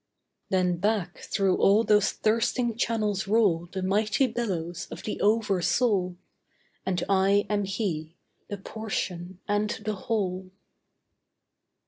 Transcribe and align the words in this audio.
Then 0.49 0.77
back 0.77 1.19
through 1.19 1.57
all 1.57 1.83
those 1.83 2.11
thirsting 2.11 2.75
channels 2.75 3.27
roll 3.27 3.67
The 3.71 3.83
mighty 3.83 4.25
billows 4.25 4.87
of 4.87 5.03
the 5.03 5.21
Over 5.21 5.61
Soul. 5.61 6.17
And 6.87 7.03
I 7.07 7.45
am 7.51 7.65
He, 7.65 8.15
the 8.49 8.57
portion 8.57 9.41
and 9.47 9.69
the 9.85 9.93
Whole. 9.93 10.49